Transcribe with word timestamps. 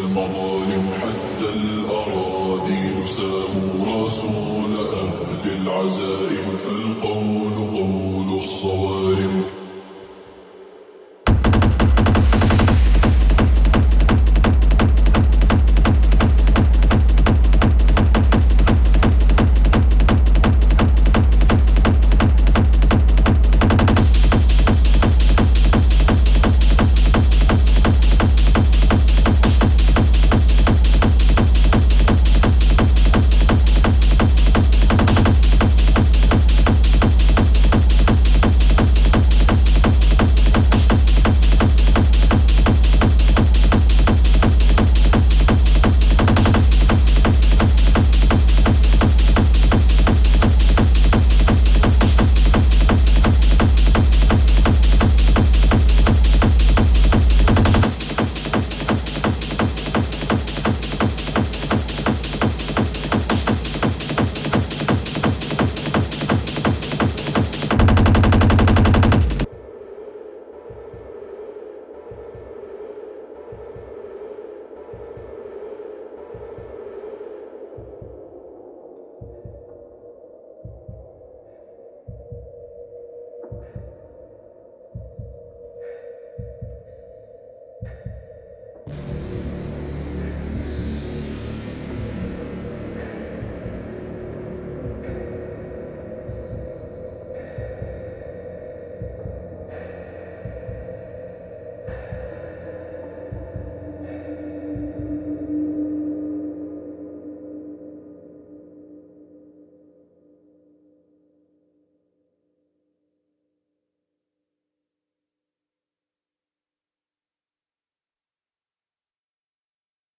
المظالم 0.00 0.90
حتى 1.00 1.48
الأراضي 1.48 3.06
سابوا 3.06 4.06
رسول 4.06 4.72
أهل 5.02 5.62
العزائم 5.62 6.46
فالقول 6.64 7.54
قول 7.74 8.36
الصوارم. 8.36 9.59